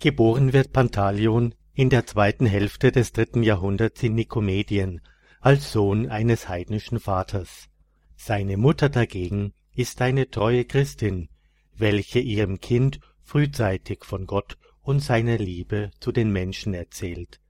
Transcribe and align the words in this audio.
Geboren 0.00 0.52
wird 0.52 0.72
Pantaleon 0.72 1.54
in 1.74 1.90
der 1.90 2.06
zweiten 2.06 2.46
Hälfte 2.46 2.92
des 2.92 3.12
dritten 3.12 3.42
Jahrhunderts 3.42 4.00
in 4.02 4.14
Nikomedien 4.14 5.00
als 5.40 5.72
Sohn 5.72 6.08
eines 6.08 6.48
heidnischen 6.48 7.00
Vaters. 7.00 7.68
Seine 8.16 8.56
Mutter 8.56 8.88
dagegen 8.88 9.54
ist 9.74 10.00
eine 10.00 10.30
treue 10.30 10.64
Christin, 10.64 11.28
welche 11.74 12.20
ihrem 12.20 12.60
Kind 12.60 13.00
frühzeitig 13.22 14.04
von 14.04 14.26
Gott 14.26 14.56
und 14.82 15.00
seiner 15.00 15.36
Liebe 15.36 15.90
zu 15.98 16.12
den 16.12 16.32
Menschen 16.32 16.74
erzählt. 16.74 17.40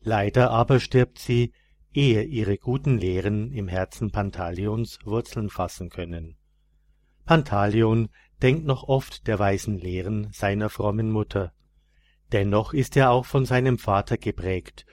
Leider 0.00 0.50
aber 0.50 0.78
stirbt 0.78 1.18
sie, 1.18 1.52
ehe 1.92 2.22
ihre 2.22 2.58
guten 2.58 2.98
Lehren 2.98 3.52
im 3.52 3.66
Herzen 3.66 4.10
Pantaleons 4.10 5.00
Wurzeln 5.04 5.50
fassen 5.50 5.90
können. 5.90 6.36
Pantaleon 7.24 8.08
denkt 8.40 8.64
noch 8.64 8.84
oft 8.84 9.26
der 9.26 9.38
weisen 9.38 9.78
Lehren 9.78 10.28
seiner 10.32 10.70
frommen 10.70 11.10
Mutter. 11.10 11.52
Dennoch 12.32 12.74
ist 12.74 12.96
er 12.96 13.10
auch 13.10 13.24
von 13.24 13.46
seinem 13.46 13.78
Vater 13.78 14.18
geprägt, 14.18 14.86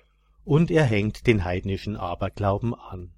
und 0.44 0.72
er 0.72 0.84
hängt 0.84 1.28
den 1.28 1.44
heidnischen 1.44 1.98
Aberglauben 1.98 2.74
an. 2.74 3.12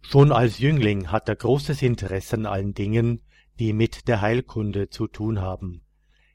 Schon 0.00 0.32
als 0.32 0.58
Jüngling 0.58 1.10
hat 1.12 1.28
er 1.28 1.36
großes 1.36 1.82
Interesse 1.82 2.36
an 2.36 2.46
allen 2.46 2.74
Dingen, 2.74 3.22
die 3.58 3.72
mit 3.72 4.08
der 4.08 4.20
Heilkunde 4.20 4.88
zu 4.88 5.06
tun 5.06 5.40
haben. 5.40 5.82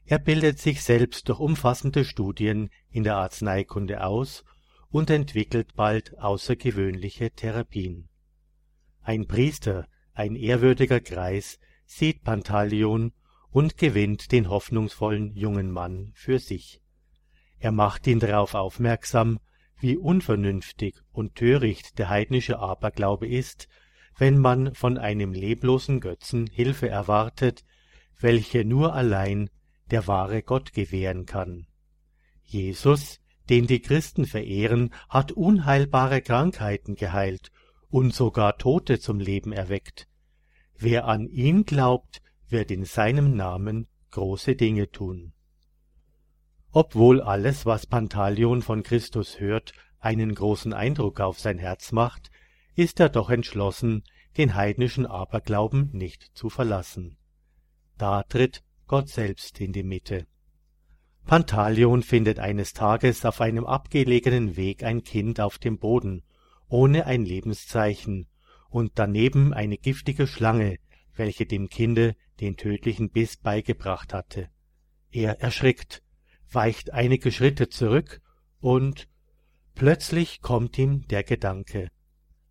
Er 0.06 0.18
bildet 0.18 0.58
sich 0.58 0.82
selbst 0.82 1.28
durch 1.28 1.40
umfassende 1.40 2.04
Studien 2.04 2.70
in 2.90 3.04
der 3.04 3.16
Arzneikunde 3.16 4.04
aus 4.04 4.44
und 4.90 5.10
entwickelt 5.10 5.74
bald 5.74 6.18
außergewöhnliche 6.18 7.30
Therapien. 7.30 8.08
Ein 9.02 9.26
Priester, 9.26 9.88
ein 10.12 10.36
ehrwürdiger 10.36 11.00
Greis, 11.00 11.58
sieht 11.86 12.22
Pantaleon 12.22 13.12
und 13.54 13.78
gewinnt 13.78 14.32
den 14.32 14.50
hoffnungsvollen 14.50 15.36
jungen 15.36 15.70
Mann 15.70 16.10
für 16.16 16.40
sich. 16.40 16.80
Er 17.60 17.70
macht 17.70 18.04
ihn 18.08 18.18
darauf 18.18 18.54
aufmerksam, 18.54 19.38
wie 19.78 19.96
unvernünftig 19.96 20.96
und 21.12 21.36
töricht 21.36 22.00
der 22.00 22.08
heidnische 22.08 22.58
Aberglaube 22.58 23.28
ist, 23.28 23.68
wenn 24.18 24.38
man 24.38 24.74
von 24.74 24.98
einem 24.98 25.32
leblosen 25.32 26.00
Götzen 26.00 26.48
Hilfe 26.48 26.88
erwartet, 26.88 27.64
welche 28.18 28.64
nur 28.64 28.92
allein 28.92 29.50
der 29.88 30.08
wahre 30.08 30.42
Gott 30.42 30.72
gewähren 30.72 31.24
kann. 31.24 31.68
Jesus, 32.42 33.20
den 33.48 33.68
die 33.68 33.80
Christen 33.80 34.26
verehren, 34.26 34.92
hat 35.08 35.30
unheilbare 35.30 36.22
Krankheiten 36.22 36.96
geheilt 36.96 37.52
und 37.88 38.12
sogar 38.12 38.58
Tote 38.58 38.98
zum 38.98 39.20
Leben 39.20 39.52
erweckt. 39.52 40.08
Wer 40.76 41.06
an 41.06 41.28
ihn 41.28 41.64
glaubt, 41.64 42.20
wird 42.48 42.70
in 42.70 42.84
seinem 42.84 43.36
Namen 43.36 43.88
große 44.10 44.56
Dinge 44.56 44.90
tun. 44.90 45.32
Obwohl 46.72 47.20
alles, 47.20 47.66
was 47.66 47.86
Pantaleon 47.86 48.62
von 48.62 48.82
Christus 48.82 49.38
hört, 49.38 49.72
einen 50.00 50.34
großen 50.34 50.72
Eindruck 50.72 51.20
auf 51.20 51.38
sein 51.38 51.58
Herz 51.58 51.92
macht, 51.92 52.30
ist 52.74 53.00
er 53.00 53.08
doch 53.08 53.30
entschlossen, 53.30 54.02
den 54.36 54.54
heidnischen 54.54 55.06
Aberglauben 55.06 55.90
nicht 55.92 56.30
zu 56.34 56.50
verlassen. 56.50 57.16
Da 57.96 58.24
tritt 58.24 58.64
Gott 58.86 59.08
selbst 59.08 59.60
in 59.60 59.72
die 59.72 59.84
Mitte. 59.84 60.26
Pantaleon 61.26 62.02
findet 62.02 62.38
eines 62.38 62.74
Tages 62.74 63.24
auf 63.24 63.40
einem 63.40 63.64
abgelegenen 63.64 64.56
Weg 64.56 64.82
ein 64.82 65.04
Kind 65.04 65.40
auf 65.40 65.58
dem 65.58 65.78
Boden, 65.78 66.22
ohne 66.68 67.06
ein 67.06 67.24
Lebenszeichen, 67.24 68.26
und 68.68 68.92
daneben 68.96 69.54
eine 69.54 69.78
giftige 69.78 70.26
Schlange, 70.26 70.78
welche 71.16 71.46
dem 71.46 71.68
Kinde 71.68 72.16
den 72.40 72.56
tödlichen 72.56 73.10
Biss 73.10 73.36
beigebracht 73.36 74.12
hatte. 74.12 74.48
Er 75.10 75.40
erschrickt, 75.40 76.02
weicht 76.50 76.92
einige 76.92 77.32
Schritte 77.32 77.68
zurück 77.68 78.20
und 78.60 79.08
plötzlich 79.74 80.40
kommt 80.40 80.78
ihm 80.78 81.06
der 81.08 81.22
Gedanke, 81.22 81.90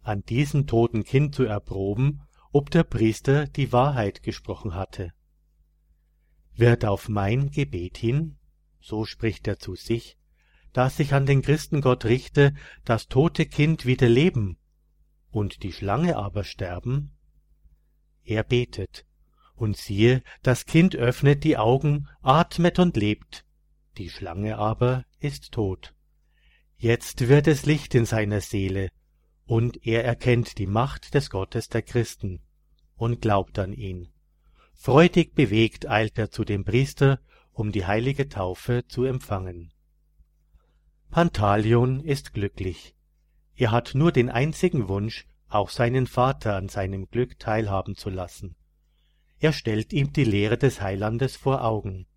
an 0.02 0.24
diesem 0.24 0.68
toten 0.68 1.04
Kind 1.04 1.36
zu 1.36 1.44
erproben, 1.44 2.22
ob 2.52 2.70
der 2.70 2.84
Priester 2.84 3.48
die 3.48 3.72
Wahrheit 3.72 4.24
gesprochen 4.24 4.76
hatte. 4.76 5.12
Wird 6.56 6.86
auf 6.86 7.10
mein 7.10 7.50
Gebet 7.50 7.98
hin, 7.98 8.38
so 8.80 9.06
spricht 9.06 9.48
er 9.48 9.58
zu 9.58 9.76
sich, 9.76 10.18
dass 10.72 11.00
ich 11.00 11.14
an 11.14 11.26
den 11.26 11.42
Christengott 11.42 12.06
richte, 12.06 12.54
das 12.84 13.08
tote 13.08 13.46
Kind 13.46 13.86
wieder 13.86 14.10
leben 14.10 14.58
und 15.32 15.64
die 15.64 15.72
Schlange 15.72 16.18
aber 16.18 16.44
sterben? 16.44 17.12
Er 18.24 18.44
betet, 18.44 19.06
und 19.56 19.78
siehe, 19.78 20.24
das 20.42 20.66
Kind 20.66 20.96
öffnet 20.96 21.44
die 21.44 21.58
Augen, 21.58 22.08
atmet 22.22 22.80
und 22.80 22.98
lebt, 22.98 23.46
die 23.98 24.10
Schlange 24.10 24.58
aber 24.58 25.06
ist 25.20 25.52
tot. 25.52 25.94
Jetzt 26.78 27.28
wird 27.28 27.48
es 27.48 27.66
Licht 27.66 27.96
in 27.96 28.06
seiner 28.06 28.42
Seele, 28.42 28.90
und 29.46 29.86
er 29.86 30.04
erkennt 30.04 30.58
die 30.58 30.68
Macht 30.68 31.14
des 31.14 31.30
Gottes 31.30 31.70
der 31.70 31.82
Christen 31.82 32.42
und 32.96 33.22
glaubt 33.22 33.60
an 33.60 33.74
ihn. 33.74 34.10
Freudig 34.74 35.36
bewegt 35.36 35.88
eilt 35.88 36.18
er 36.18 36.32
zu 36.32 36.44
dem 36.44 36.66
Priester, 36.66 37.20
um 37.52 37.72
die 37.72 37.86
heilige 37.86 38.28
Taufe 38.28 38.86
zu 38.88 39.04
empfangen. 39.04 39.72
Pantaleon 41.10 42.00
ist 42.00 42.34
glücklich. 42.34 42.96
Er 43.56 43.72
hat 43.72 43.94
nur 43.94 44.12
den 44.12 44.30
einzigen 44.30 44.88
Wunsch, 44.88 45.28
auch 45.56 45.70
seinen 45.70 46.08
Vater 46.08 46.56
an 46.56 46.70
seinem 46.70 47.08
Glück 47.10 47.40
teilhaben 47.40 47.96
zu 47.96 48.10
lassen. 48.10 48.56
Er 49.40 49.54
stellt 49.54 49.94
ihm 49.94 50.14
die 50.14 50.24
Lehre 50.24 50.58
des 50.58 50.82
Heilandes 50.82 51.36
vor 51.36 51.64
Augen. 51.64 52.08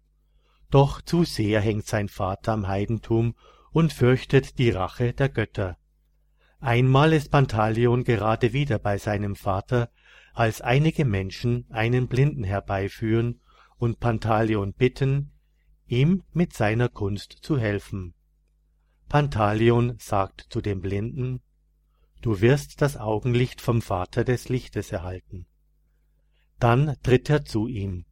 Doch 0.71 1.01
zu 1.01 1.25
sehr 1.25 1.61
hängt 1.61 1.87
sein 1.87 2.09
Vater 2.09 2.53
am 2.53 2.69
Heidentum 2.69 3.35
und 3.73 3.93
fürchtet 3.93 4.59
die 4.59 4.71
Rache 4.71 5.13
der 5.13 5.29
Götter. 5.29 5.77
Einmal 6.61 7.13
ist 7.13 7.31
Pantaleon 7.31 8.05
gerade 8.05 8.53
wieder 8.53 8.79
bei 8.79 8.99
seinem 8.99 9.37
Vater, 9.37 9.91
als 10.33 10.61
einige 10.61 11.05
Menschen 11.05 11.67
einen 11.71 12.09
Blinden 12.09 12.45
herbeiführen 12.45 13.41
und 13.77 14.01
Pantaleon 14.01 14.73
bitten, 14.73 15.33
ihm 15.87 16.23
mit 16.33 16.53
seiner 16.55 16.89
Kunst 16.89 17.33
zu 17.43 17.59
helfen. 17.59 18.15
Pantaleon 19.09 19.97
sagt 19.99 20.47
zu 20.51 20.61
dem 20.61 20.81
Blinden, 20.81 21.41
Du 22.22 22.41
wirst 22.41 22.82
das 22.82 22.97
Augenlicht 22.97 23.60
vom 23.60 23.82
Vater 23.82 24.25
des 24.25 24.49
Lichtes 24.49 24.93
erhalten. 24.93 25.47
Dann 26.59 26.97
tritt 27.03 27.28
er 27.31 27.44
zu 27.44 27.66
ihm, 27.66 28.06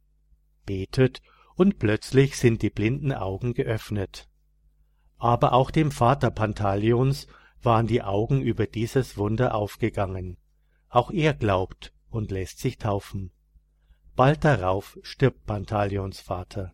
betet 0.65 1.21
und 1.55 1.79
plötzlich 1.79 2.37
sind 2.37 2.61
die 2.61 2.69
blinden 2.69 3.11
Augen 3.11 3.53
geöffnet. 3.53 4.29
Aber 5.17 5.53
auch 5.53 5.71
dem 5.71 5.91
Vater 5.91 6.29
Pantaleons 6.31 7.27
waren 7.61 7.87
die 7.87 8.03
Augen 8.03 8.41
über 8.41 8.67
dieses 8.67 9.17
Wunder 9.17 9.55
aufgegangen. 9.55 10.37
Auch 10.89 11.11
er 11.11 11.33
glaubt 11.33 11.93
und 12.09 12.31
lässt 12.31 12.59
sich 12.59 12.77
taufen. 12.77 13.31
Bald 14.15 14.45
darauf 14.45 14.97
stirbt 15.01 15.45
Pantaleons 15.45 16.21
Vater. 16.21 16.73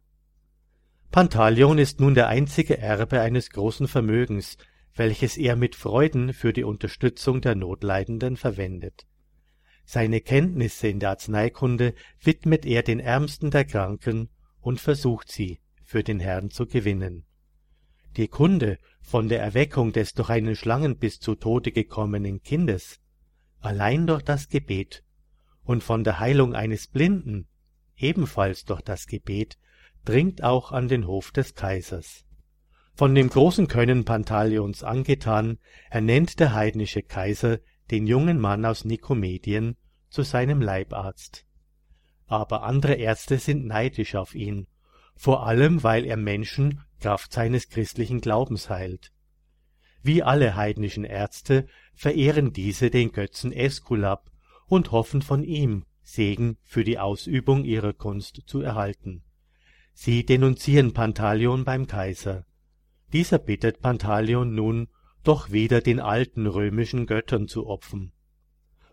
Pantaleon 1.12 1.78
ist 1.78 2.00
nun 2.00 2.14
der 2.14 2.28
einzige 2.28 2.78
Erbe 2.78 3.22
eines 3.22 3.50
großen 3.50 3.88
Vermögens, 3.88 4.58
welches 4.96 5.38
er 5.38 5.56
mit 5.56 5.75
Freuden 5.75 6.34
für 6.34 6.53
die 6.53 6.63
Unterstützung 6.63 7.41
der 7.41 7.56
Notleidenden 7.56 8.38
verwendet. 8.38 9.06
Seine 9.85 10.22
Kenntnisse 10.22 10.88
in 10.88 11.00
der 11.00 11.12
Arzneikunde 11.12 11.94
widmet 12.22 12.66
er 12.66 12.84
den 12.84 13.00
Ärmsten 13.00 13.52
der 13.52 13.66
Kranken 13.66 14.29
und 14.59 14.79
versucht 14.79 15.31
sie 15.31 15.59
für 15.84 16.03
den 16.03 16.19
Herrn 16.19 16.50
zu 16.50 16.66
gewinnen. 16.66 17.25
Die 18.18 18.28
Kunde 18.28 18.78
von 19.02 19.29
der 19.29 19.41
Erweckung 19.41 19.94
des 19.94 20.13
durch 20.13 20.29
einen 20.29 20.56
Schlangenbiss 20.56 21.19
zu 21.19 21.35
Tode 21.35 21.72
gekommenen 21.72 22.41
Kindes, 22.41 23.00
allein 23.59 24.08
durch 24.08 24.22
das 24.22 24.50
Gebet, 24.50 25.03
und 25.63 25.84
von 25.84 26.03
der 26.03 26.19
Heilung 26.19 26.56
eines 26.56 26.88
Blinden, 26.88 27.47
ebenfalls 27.96 28.66
durch 28.66 28.81
das 28.81 29.08
Gebet, 29.08 29.58
dringt 30.06 30.44
auch 30.44 30.72
an 30.72 30.88
den 30.88 31.08
Hof 31.08 31.31
des 31.31 31.56
Kaisers. 31.56 32.25
Von 33.02 33.16
dem 33.16 33.30
großen 33.30 33.68
Können 33.68 34.06
Pantaleons 34.06 34.84
angetan, 34.84 35.58
ernennt 35.90 36.40
der 36.40 36.53
heidnische 36.53 37.02
Kaiser 37.02 37.59
den 37.90 38.06
jungen 38.06 38.40
Mann 38.40 38.64
aus 38.64 38.86
Nikomedien 38.86 39.76
zu 40.09 40.22
seinem 40.22 40.62
Leibarzt 40.62 41.46
aber 42.32 42.64
andere 42.64 42.94
Ärzte 42.94 43.40
sind 43.40 43.66
neidisch 43.66 44.16
auf 44.16 44.36
ihn, 44.36 44.68
vor 45.16 45.46
allem 45.46 45.84
weil 45.84 46.06
er 46.06 46.16
Menschen 46.16 46.82
Kraft 47.02 47.34
seines 47.34 47.68
christlichen 47.68 48.22
Glaubens 48.22 48.70
heilt. 48.70 49.12
Wie 50.02 50.24
alle 50.24 50.56
heidnischen 50.56 51.04
Ärzte 51.04 51.68
verehren 51.94 52.54
diese 52.54 52.90
den 52.90 53.12
Götzen 53.12 53.52
Äskulap 53.52 54.32
und 54.68 54.94
hoffen 54.94 55.22
von 55.22 55.44
ihm 55.44 55.84
Segen 56.04 56.58
für 56.64 56.86
die 56.86 57.00
Ausübung 57.00 57.66
ihrer 57.66 57.92
Kunst 57.92 58.44
zu 58.46 58.62
erhalten. 58.62 59.24
Sie 59.92 60.26
denunzieren 60.26 60.94
Pantaleon 60.94 61.66
beim 61.66 61.86
Kaiser. 61.86 62.46
Dieser 63.13 63.40
bittet 63.40 63.81
Pantaleon 63.81 64.55
nun, 64.55 64.87
doch 65.23 65.52
wieder 65.52 65.81
den 65.81 65.99
alten 65.99 66.47
römischen 66.47 67.05
Göttern 67.05 67.47
zu 67.47 67.67
opfern. 67.67 68.11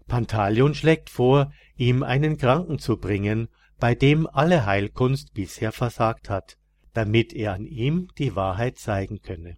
Pantaleon 0.07 0.75
schlägt 0.75 1.11
vor, 1.11 1.53
ihm 1.77 2.03
einen 2.03 2.39
Kranken 2.39 2.79
zu 2.79 2.97
bringen, 2.97 3.49
bei 3.79 3.95
dem 3.95 4.27
alle 4.27 4.67
Heilkunst 4.67 5.35
bisher 5.35 5.73
versagt 5.73 6.29
hat, 6.29 6.59
damit 6.95 7.33
er 7.33 7.53
an 7.53 7.67
ihm 7.67 8.09
die 8.19 8.35
Wahrheit 8.35 8.79
zeigen 8.79 9.21
könne. 9.21 9.57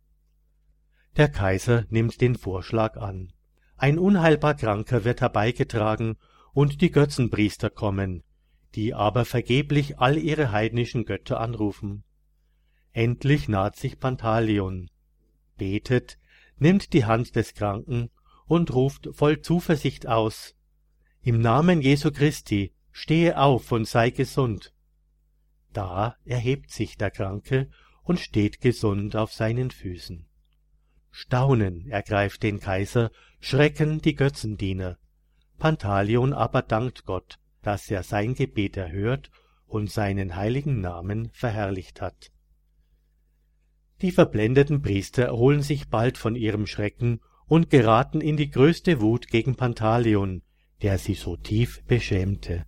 Der 1.16 1.28
Kaiser 1.28 1.86
nimmt 1.88 2.20
den 2.20 2.36
Vorschlag 2.36 2.96
an. 2.96 3.32
Ein 3.76 3.98
unheilbar 3.98 4.54
Kranker 4.54 5.04
wird 5.04 5.20
herbeigetragen, 5.20 6.16
und 6.52 6.80
die 6.80 6.90
Götzenpriester 6.90 7.70
kommen, 7.70 8.24
die 8.74 8.92
aber 8.92 9.24
vergeblich 9.24 9.98
all 9.98 10.18
ihre 10.18 10.50
heidnischen 10.52 11.04
Götter 11.04 11.40
anrufen. 11.40 12.04
Endlich 12.92 13.48
naht 13.48 13.76
sich 13.76 13.98
Pantaleon, 13.98 14.90
betet, 15.56 16.19
nimmt 16.58 16.92
die 16.92 17.04
Hand 17.04 17.37
des 17.37 17.54
Kranken 17.54 18.10
und 18.46 18.75
ruft 18.75 19.08
voll 19.12 19.40
Zuversicht 19.40 20.06
aus 20.06 20.56
Im 21.22 21.40
Namen 21.40 21.82
Jesu 21.82 22.10
Christi, 22.10 22.72
stehe 22.90 23.38
auf 23.38 23.70
und 23.70 23.87
sei 23.87 24.10
gesund. 24.10 24.75
Da 25.72 26.16
erhebt 26.25 26.70
sich 26.70 26.96
der 26.96 27.10
Kranke 27.10 27.70
und 28.02 28.19
steht 28.19 28.60
gesund 28.60 29.14
auf 29.14 29.32
seinen 29.32 29.70
Füßen. 29.70 30.26
Staunen 31.12 31.88
ergreift 31.88 32.43
den 32.43 32.58
Kaiser, 32.58 33.10
Schrecken 33.38 34.00
die 34.00 34.14
Götzendiener. 34.14 34.98
Pantaleon 35.58 36.32
aber 36.32 36.62
dankt 36.62 37.04
Gott, 37.04 37.38
dass 37.62 37.90
er 37.90 38.02
sein 38.02 38.34
Gebet 38.34 38.76
erhört 38.76 39.31
und 39.66 39.90
seinen 39.90 40.36
heiligen 40.36 40.81
Namen 40.81 41.31
verherrlicht 41.32 42.00
hat. 42.00 42.32
Die 44.02 44.12
verblendeten 44.12 44.81
Priester 44.81 45.25
erholen 45.25 45.62
sich 45.62 45.88
bald 45.88 46.17
von 46.17 46.35
ihrem 46.35 46.67
Schrecken 46.67 47.20
und 47.47 47.69
geraten 47.69 48.20
in 48.20 48.37
die 48.37 48.50
größte 48.50 49.00
Wut 49.00 49.29
gegen 49.29 49.56
Pantaleon, 49.56 50.43
der 50.82 50.99
sie 50.99 51.14
so 51.14 51.37
tief 51.37 51.82
beschämte. 51.85 52.64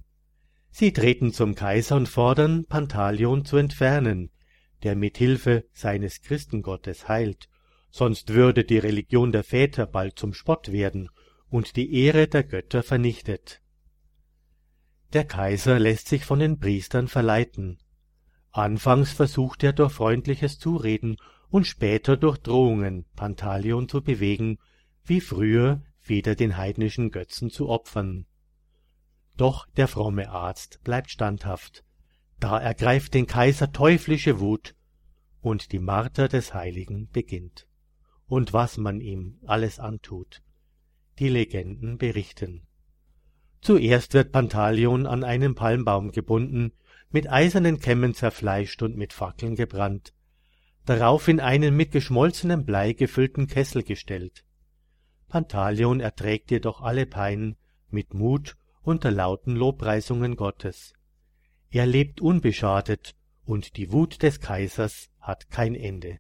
Sie 0.71 0.93
treten 0.93 1.33
zum 1.33 1.55
Kaiser 1.55 1.97
und 1.97 2.09
fordern, 2.09 2.65
Pantaleon 2.67 3.45
zu 3.45 3.57
entfernen, 3.57 4.31
der 4.83 4.97
mit 4.97 5.19
Hilfe 5.19 5.65
seines 5.73 6.23
Christengottes 6.23 7.09
heilt, 7.09 7.49
sonst 7.91 8.33
würde 8.33 8.65
die 8.65 8.79
Religion 8.79 9.33
der 9.33 9.45
Väter 9.45 9.87
bald 9.87 10.19
zum 10.19 10.35
Spott 10.35 10.73
werden 10.73 11.09
und 11.49 11.77
die 11.77 11.95
Ehre 11.95 12.27
der 12.27 12.43
Götter 12.43 12.83
vernichtet. 12.83 13.61
Der 15.13 15.25
Kaiser 15.25 15.79
lässt 15.79 16.09
sich 16.09 16.25
von 16.25 16.39
den 16.39 16.59
Priestern 16.59 17.07
verleiten. 17.07 17.79
Anfangs 18.53 19.13
versucht 19.13 19.65
er 19.65 19.73
durch 19.73 19.93
freundliches 19.93 20.59
Zureden 20.59 21.17
und 21.49 21.67
später 21.67 22.17
durch 22.17 22.39
Drohungen 22.39 23.07
Pantaleon 23.17 23.89
zu 23.89 24.03
bewegen, 24.03 24.59
wie 25.05 25.21
früher 25.21 25.83
wieder 26.03 26.35
den 26.35 26.57
heidnischen 26.57 27.11
Götzen 27.11 27.51
zu 27.51 27.69
opfern. 27.69 28.27
Doch 29.37 29.67
der 29.77 29.89
fromme 29.89 30.31
Arzt 30.31 30.81
bleibt 30.85 31.11
standhaft. 31.11 31.85
Da 32.39 32.59
ergreift 32.59 33.15
den 33.15 33.27
Kaiser 33.27 33.73
teuflische 33.73 34.39
Wut, 34.39 34.75
und 35.41 35.73
die 35.73 35.79
Marter 35.79 36.29
des 36.29 36.55
Heiligen 36.55 37.09
beginnt. 37.09 37.67
Und 38.27 38.53
was 38.53 38.77
man 38.77 39.01
ihm 39.01 39.39
alles 39.47 39.79
antut, 39.79 40.43
die 41.19 41.29
Legenden 41.29 41.99
berichten. 41.99 42.67
Zuerst 43.61 44.15
wird 44.15 44.33
Pantaleon 44.33 45.07
an 45.07 45.25
einen 45.25 45.55
Palmbaum 45.55 46.13
gebunden, 46.13 46.73
mit 47.13 47.31
eisernen 47.31 47.79
Kämmen 47.79 48.15
zerfleischt 48.15 48.83
und 48.83 48.97
mit 48.97 49.13
Fackeln 49.13 49.55
gebrannt, 49.55 50.13
darauf 50.87 51.29
in 51.29 51.41
einen 51.41 51.77
mit 51.77 51.93
geschmolzenem 51.93 52.65
Blei 52.65 52.93
gefüllten 52.93 53.47
Kessel 53.47 53.83
gestellt. 53.83 54.45
Pantaleon 55.29 56.01
erträgt 56.01 56.51
jedoch 56.51 56.81
alle 56.81 57.07
Pein 57.07 57.57
mit 57.91 58.15
Mut 58.15 58.57
unter 58.83 59.11
lauten 59.11 59.55
Lobpreisungen 59.55 60.37
Gottes. 60.37 60.95
Er 61.71 61.87
lebt 61.87 62.21
unbeschadet, 62.21 63.15
und 63.45 63.77
die 63.77 63.93
Wut 63.93 64.23
des 64.23 64.41
Kaisers 64.41 65.11
hat 65.21 65.51
kein 65.51 65.75
Ende. 65.75 66.19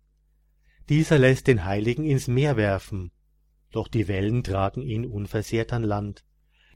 Dieser 0.89 1.19
lässt 1.19 1.47
den 1.47 1.65
Heiligen 1.65 2.05
ins 2.05 2.27
Meer 2.27 2.57
werfen, 2.57 3.13
doch 3.71 3.89
die 3.89 4.09
Wellen 4.09 4.43
tragen 4.45 4.83
ihn 4.83 5.07
unversehrt 5.07 5.73
an 5.73 5.83
Land. 5.83 6.25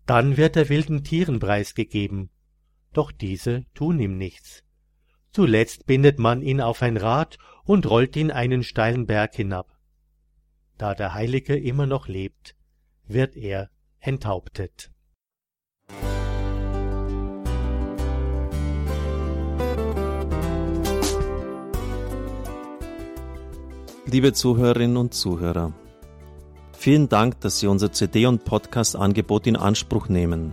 Dann 0.07 0.37
wird 0.37 0.57
er 0.57 0.69
wilden 0.69 1.05
Tieren 1.05 1.41
preisgegeben, 1.41 2.31
doch 2.96 3.12
diese 3.12 3.64
tun 3.75 4.00
ihm 4.00 4.16
nichts. 4.16 4.62
Zuletzt 5.32 5.87
bindet 5.87 6.19
man 6.19 6.40
ihn 6.43 6.60
auf 6.60 6.82
ein 6.82 6.96
Rad 6.96 7.38
und 7.64 7.88
rollt 7.90 8.16
ihn 8.16 8.31
einen 8.31 8.62
steilen 8.62 9.06
Berg 9.06 9.34
hinab. 9.34 9.78
Da 10.78 10.94
der 10.94 11.14
Heilige 11.14 11.56
immer 11.56 11.87
noch 11.87 12.08
lebt, 12.08 12.56
wird 13.06 13.37
er 13.37 13.70
enthauptet. 14.00 14.90
Liebe 24.06 24.32
Zuhörerinnen 24.32 24.96
und 24.96 25.12
Zuhörer, 25.14 25.75
Vielen 26.78 27.08
Dank, 27.08 27.40
dass 27.40 27.58
Sie 27.58 27.66
unser 27.66 27.90
CD- 27.90 28.26
und 28.26 28.44
Podcast-Angebot 28.44 29.46
in 29.46 29.56
Anspruch 29.56 30.08
nehmen. 30.08 30.52